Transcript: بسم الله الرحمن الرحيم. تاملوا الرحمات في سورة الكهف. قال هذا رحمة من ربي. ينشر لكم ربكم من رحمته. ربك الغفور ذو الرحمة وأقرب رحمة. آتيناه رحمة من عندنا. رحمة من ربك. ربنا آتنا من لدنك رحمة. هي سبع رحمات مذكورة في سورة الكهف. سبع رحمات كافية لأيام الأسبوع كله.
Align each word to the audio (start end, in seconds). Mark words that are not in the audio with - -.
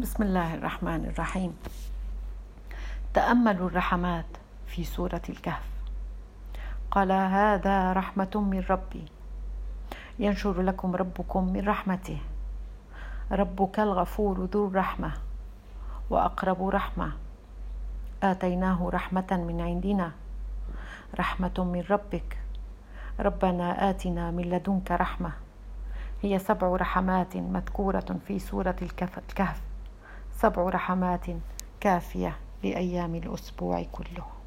بسم 0.00 0.22
الله 0.22 0.54
الرحمن 0.54 1.04
الرحيم. 1.04 1.56
تاملوا 3.14 3.68
الرحمات 3.68 4.26
في 4.66 4.84
سورة 4.84 5.20
الكهف. 5.28 5.62
قال 6.90 7.12
هذا 7.12 7.92
رحمة 7.92 8.30
من 8.34 8.64
ربي. 8.70 9.04
ينشر 10.18 10.62
لكم 10.62 10.96
ربكم 10.96 11.52
من 11.52 11.68
رحمته. 11.68 12.18
ربك 13.32 13.80
الغفور 13.80 14.44
ذو 14.44 14.68
الرحمة 14.68 15.12
وأقرب 16.10 16.68
رحمة. 16.68 17.12
آتيناه 18.22 18.90
رحمة 18.92 19.44
من 19.48 19.60
عندنا. 19.60 20.12
رحمة 21.18 21.54
من 21.58 21.84
ربك. 21.90 22.38
ربنا 23.20 23.90
آتنا 23.90 24.30
من 24.30 24.44
لدنك 24.44 24.90
رحمة. 24.90 25.32
هي 26.22 26.38
سبع 26.38 26.76
رحمات 26.76 27.36
مذكورة 27.36 28.16
في 28.26 28.38
سورة 28.38 28.76
الكهف. 28.82 29.71
سبع 30.42 30.62
رحمات 30.68 31.26
كافية 31.80 32.36
لأيام 32.64 33.14
الأسبوع 33.14 33.82
كله. 33.92 34.41